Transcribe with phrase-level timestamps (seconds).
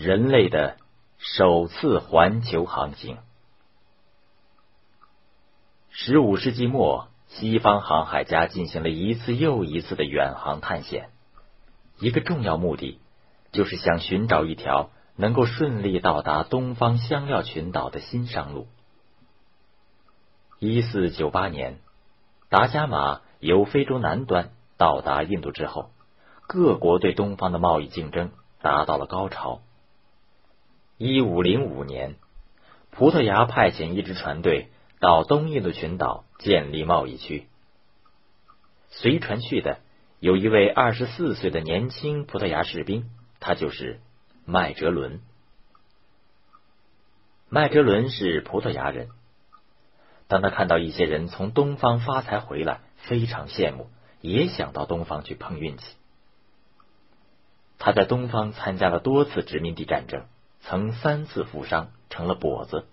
[0.00, 0.78] 人类的
[1.18, 3.18] 首次环球航行。
[5.90, 11.10] 十五世纪末，西方航海家进行了一次又一次的远航探险，
[11.98, 12.98] 一个重要目的
[13.52, 18.68] 就是想寻找一条能够顺利到达东方香料群岛的新商路。
[20.58, 21.78] 一四九八年，
[22.48, 25.90] 达伽马由非洲南端到达印度之后，
[26.48, 28.30] 各国对东方的贸易竞争
[28.62, 29.60] 达到了高潮。
[31.02, 32.16] 一五零五年，
[32.90, 34.68] 葡萄牙派遣一支船队
[34.98, 37.46] 到东印度群岛建立贸易区。
[38.90, 39.78] 随船去的
[40.18, 43.08] 有一位二十四岁的年轻葡萄牙士兵，
[43.40, 43.98] 他就是
[44.44, 45.22] 麦哲伦。
[47.48, 49.08] 麦哲伦是葡萄牙人。
[50.28, 53.88] 当他看到一些人从东方发财回来，非常羡慕，
[54.20, 55.96] 也想到东方去碰运气。
[57.78, 60.26] 他在东方参加了多次殖民地战争。
[60.62, 62.86] 曾三次负伤，成了跛子。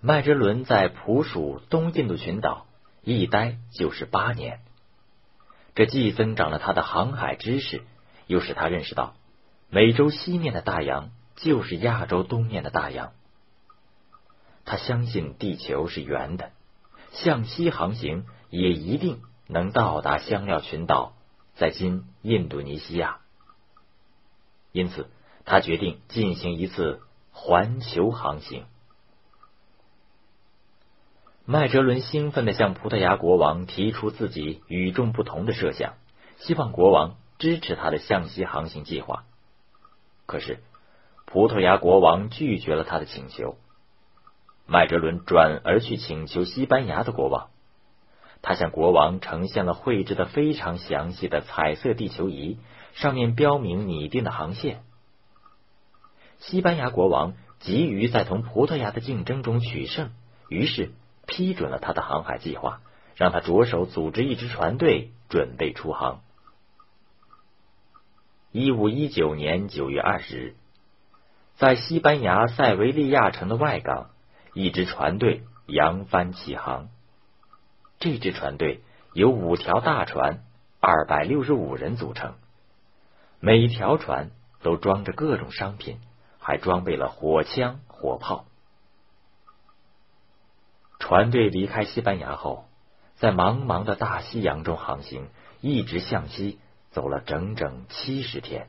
[0.00, 2.66] 麦哲伦在普属东印度群岛
[3.02, 4.60] 一待就是八年，
[5.74, 7.82] 这既增长了他的航海知识，
[8.26, 9.14] 又使他认识到
[9.70, 13.12] 美洲西面的大洋就是亚洲东面的大洋。
[14.64, 16.50] 他相信地球是圆的，
[17.12, 21.14] 向西航行也一定能到达香料群岛，
[21.54, 23.18] 在今印度尼西亚。
[24.70, 25.08] 因此。
[25.44, 28.64] 他决定进行一次环球航行。
[31.44, 35.94] 麦哲伦兴奋的向葡萄牙国王提出自己与众不同的设想，
[36.38, 39.24] 希望国王支持他的向西航行计划。
[40.26, 40.60] 可是，
[41.26, 43.56] 葡萄牙国王拒绝了他的请求。
[44.66, 47.50] 麦哲伦转而去请求西班牙的国王，
[48.40, 52.58] 他向国王呈现了绘制的非常详细的彩色地球仪，
[52.94, 54.84] 上面标明拟定的航线。
[56.42, 60.10] 西班牙国王急于在同葡萄牙的竞争中取胜，
[60.48, 60.90] 于是
[61.26, 62.80] 批准了他的航海计划，
[63.14, 66.20] 让他着手组织一支船队，准备出航。
[68.50, 70.54] 一五一九年九月二十日，
[71.54, 74.10] 在西班牙塞维利亚城的外港，
[74.52, 76.88] 一支船队扬帆起航。
[78.00, 78.80] 这支船队
[79.14, 80.42] 由五条大船、
[80.80, 82.34] 二百六十五人组成，
[83.38, 85.98] 每条船都装着各种商品。
[86.42, 88.46] 还装备了火枪、火炮。
[90.98, 92.64] 船队离开西班牙后，
[93.16, 95.28] 在茫茫的大西洋中航行，
[95.60, 96.58] 一直向西
[96.90, 98.68] 走了整整七十天。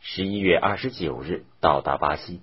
[0.00, 2.42] 十一月二十九日到达巴西，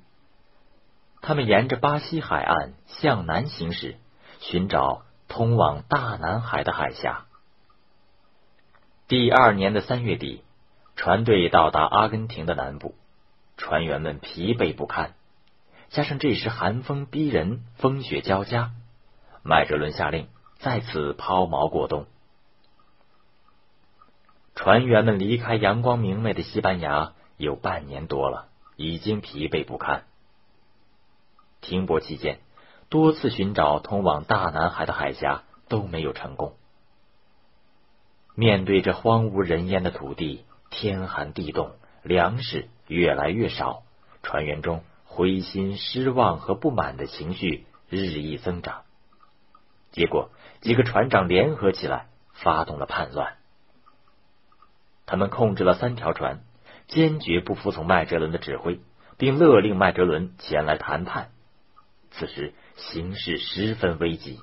[1.22, 3.98] 他们沿着巴西海岸向南行驶，
[4.40, 7.26] 寻找通往大南海的海峡。
[9.08, 10.44] 第二年的三月底，
[10.96, 12.96] 船队到达阿根廷的南部。
[13.62, 15.14] 船员们疲惫不堪，
[15.90, 18.72] 加上这时寒风逼人，风雪交加，
[19.44, 22.08] 麦哲伦下令在此抛锚过冬。
[24.56, 30.06] 船员们离开阳光明媚的西班牙有半年多了，已经疲惫不堪。
[31.62, 32.40] 停泊期间，
[32.90, 36.56] 多次寻找通往大南海的海峡都没有成功。
[38.34, 42.68] 面对这荒无人烟的土地，天寒地冻，粮食。
[42.92, 43.84] 越来越少，
[44.22, 48.82] 船员中灰心、失望和不满的情绪日益增长。
[49.92, 50.30] 结果，
[50.60, 53.38] 几个船长联合起来，发动了叛乱。
[55.06, 56.42] 他们控制了三条船，
[56.88, 58.82] 坚决不服从麦哲伦的指挥，
[59.18, 61.30] 并勒令麦哲伦前来谈判。
[62.12, 64.42] 此时形势十分危急，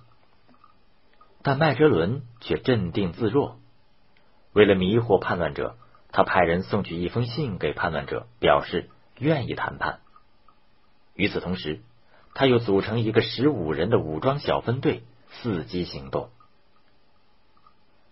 [1.42, 3.58] 但麦哲伦却镇定自若。
[4.54, 5.76] 为了迷惑叛乱者。
[6.10, 10.00] 他派人送去一封信给叛乱者，表示愿意谈判。
[11.14, 11.80] 与此同时，
[12.34, 15.02] 他又组成一个十五人的武装小分队，
[15.42, 16.30] 伺机行动。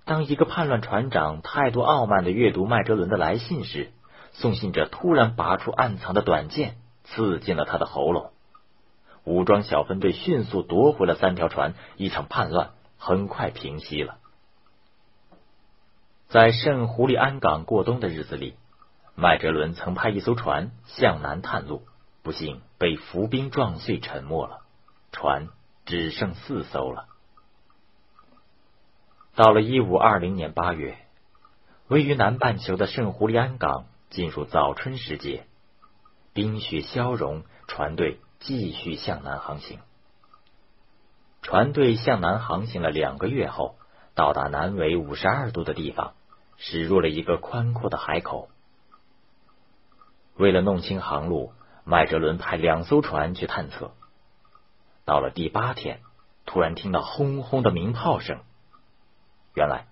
[0.04, 3.90] 当一个叛乱船长态度傲慢的阅读麦哲伦的来信时，
[4.32, 8.32] 送信者突然拔出暗藏的短剑，刺进了他的喉咙。
[9.24, 14.18] 武装小分队迅速夺回了三条船，一场叛乱很快平息了。
[16.28, 18.56] 在圣胡利安港过冬的日子里，
[19.14, 21.86] 麦哲伦曾派一艘船向南探路，
[22.24, 24.62] 不幸被浮冰撞碎，沉没了。
[25.12, 25.48] 船
[25.84, 27.06] 只剩四艘了。
[29.36, 30.98] 到了一五二零年八月，
[31.86, 35.46] 位于南半球的圣胡利安港进入早春时节，
[36.32, 39.78] 冰雪消融，船队继续向南航行。
[41.40, 43.76] 船队向南航行了两个月后。
[44.16, 46.14] 到达南纬五十二度的地方，
[46.56, 48.48] 驶入了一个宽阔的海口。
[50.36, 51.52] 为了弄清航路，
[51.84, 53.92] 麦哲伦派两艘船去探测。
[55.04, 56.00] 到了第八天，
[56.44, 58.40] 突然听到轰轰的鸣炮声。
[59.54, 59.86] 原来，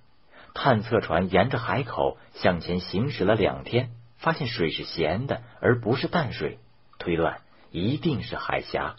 [0.53, 6.59] 探测船沿着海口向前行驶了两天，发现水是咸的，而不是淡水，
[6.99, 7.41] 推断
[7.71, 8.97] 一定是海峡。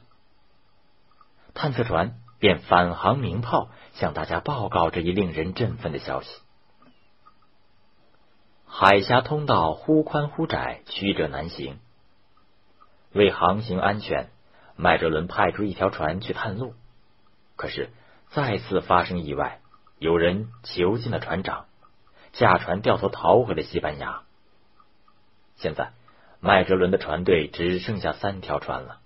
[1.53, 6.29] 探测船便返航鸣炮，向大家报告这一令人振奋的消息。
[8.77, 11.79] 海峡通道忽宽忽窄，曲折难行。
[13.13, 14.27] 为航行安全，
[14.75, 16.73] 麦哲伦派出一条船去探路。
[17.55, 17.89] 可是
[18.31, 19.61] 再次发生意外，
[19.97, 21.67] 有人囚禁了船长，
[22.33, 24.23] 驾船掉头逃回了西班牙。
[25.55, 25.93] 现在
[26.41, 28.99] 麦哲伦的船队只剩下三条船了。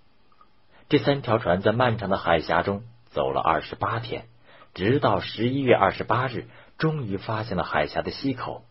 [0.90, 2.82] 这三条船在漫长的海峡中
[3.12, 4.26] 走了二十八天，
[4.74, 6.48] 直到十一月二十八日，
[6.80, 8.66] 终于发现了海峡的西口。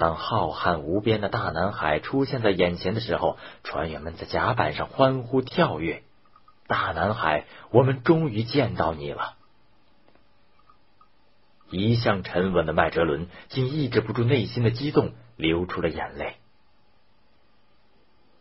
[0.00, 6.02] 当浩瀚无边的大南海出现在眼前的时候，船员们在甲板上欢呼跳跃。
[6.66, 9.34] 大南海，我们终于见到你了！
[11.68, 16.36] 一向沉稳的麦哲伦竟抑制不住内心的激动，流出了眼泪。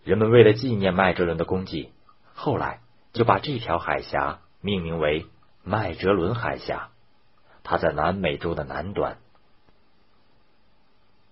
[0.05, 1.91] 人们为了纪念麦哲伦的功绩，
[2.35, 2.79] 后来
[3.11, 5.25] 就把这条海峡命名为
[5.65, 6.91] 麦哲伦海峡。
[7.63, 9.17] 它在南美洲的南端。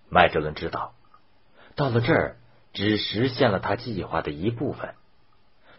[0.10, 0.94] 麦哲伦知道，
[1.76, 2.38] 到了这儿
[2.74, 4.96] 只实现了他计划的一部分。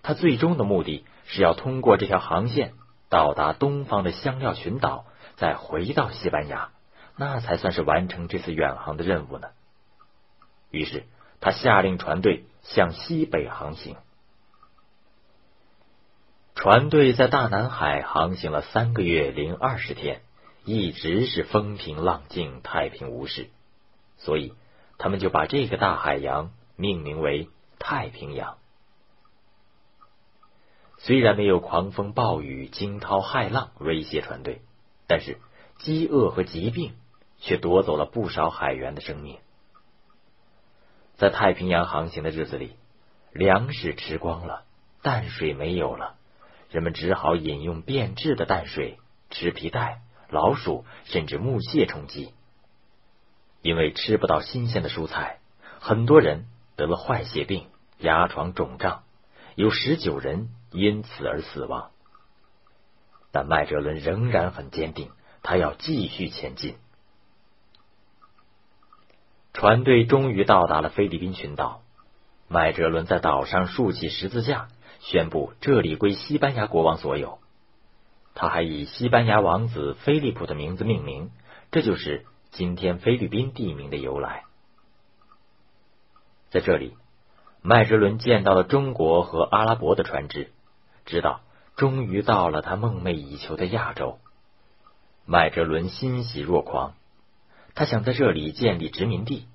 [0.03, 2.75] 他最终的目的是要通过这条航线
[3.09, 5.05] 到达东方的香料群岛，
[5.37, 6.71] 再回到西班牙，
[7.17, 9.49] 那才算是完成这次远航的任务呢。
[10.71, 11.05] 于是，
[11.41, 13.97] 他下令船队向西北航行。
[16.55, 20.23] 船队在大南海航行了三个月零二十天，
[20.65, 23.49] 一直是风平浪静、太平无事。
[24.19, 24.55] 所以，
[24.99, 27.49] 他们就把这个大海洋命名为
[27.79, 28.59] 太平洋。
[30.99, 34.61] 虽然没有狂风暴雨、惊涛骇浪威胁船队，
[35.07, 35.39] 但是
[35.79, 36.95] 饥饿和疾病
[37.39, 39.39] 却夺走了不少海员的生命。
[41.17, 42.73] 在太平洋航行的日子里，
[43.33, 44.65] 粮食吃光了，
[45.03, 46.17] 淡水没有了，
[46.71, 48.99] 人们只好饮用变质的淡水，
[49.31, 52.35] 吃皮带、老鼠甚至木屑充饥。
[53.61, 55.39] 因为吃不到新鲜的蔬菜，
[55.81, 56.47] 很多人
[56.77, 57.67] 得了坏血病、
[57.99, 59.03] 牙床肿胀，
[59.57, 61.91] 有十九人因此而死亡。
[63.33, 65.11] 但麦哲伦仍然很坚定，
[65.43, 66.77] 他要继续前进。
[69.53, 71.83] 船队终于到达了菲律宾群岛，
[72.47, 74.69] 麦哲伦在岛上竖起十字架，
[75.01, 77.41] 宣布这里归西班牙国王所有。
[78.35, 81.31] 他还以西班牙王子菲利普的名字命名，
[81.73, 82.25] 这就是。
[82.51, 84.45] 今天菲律宾地名的由来，
[86.51, 86.97] 在这里，
[87.63, 90.51] 麦哲伦见到了中国和阿拉伯的船只，
[91.05, 91.41] 知道
[91.77, 94.19] 终于到了他梦寐以求的亚洲。
[95.25, 96.95] 麦哲伦欣喜若狂，
[97.75, 99.47] 他想在这里建立殖民地。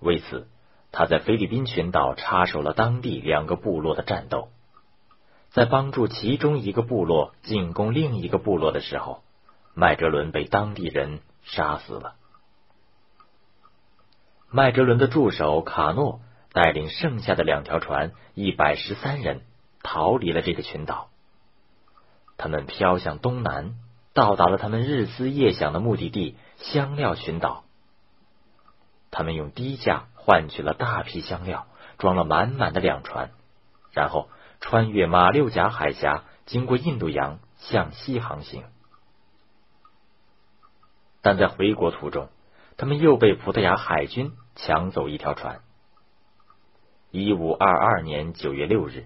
[0.00, 0.48] 为此，
[0.90, 4.48] 他在菲律宾群岛插手了当地两个部落的战斗。
[5.50, 9.22] 在帮助其中一个部落进攻另一个部落的时候，
[9.74, 11.20] 麦哲伦被当地人。
[11.48, 12.14] 杀死了。
[14.50, 16.20] 麦哲伦的助手卡诺
[16.52, 19.42] 带领剩下的两条船一百十三人
[19.82, 21.08] 逃离了这个群岛。
[22.36, 23.74] 他们飘向东南，
[24.14, 27.64] 到达了他们日思夜想的目的地香料群岛。
[29.10, 31.66] 他们用低价换取了大批香料，
[31.98, 33.30] 装了满满的两船，
[33.92, 34.28] 然后
[34.60, 38.64] 穿越马六甲海峡，经过印度洋向西航行。
[41.28, 42.30] 但在回国途中，
[42.78, 45.60] 他们又被葡萄牙海军抢走一条船。
[47.10, 49.04] 一五二二年九月六日，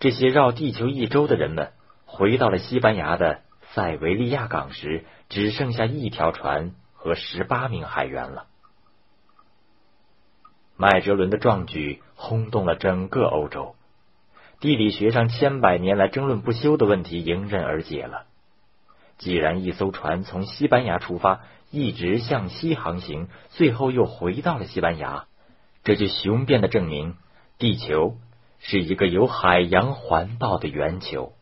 [0.00, 1.70] 这些绕地球一周的人们
[2.06, 8.46] 回到了西班牙的塞维利亚港时，只剩下一条船和十八名海员了。
[10.76, 13.76] 麦哲伦的壮举轰动了整个欧洲，
[14.58, 18.26] 地理学上千百年来争论不休的问题迎刃而解了。
[19.18, 21.40] 既然一艘船从西班牙出发，
[21.70, 25.26] 一直向西航行，最后又回到了西班牙，
[25.82, 27.16] 这就雄辩的证明，
[27.58, 28.16] 地球
[28.58, 31.32] 是一个由海洋环抱的圆球。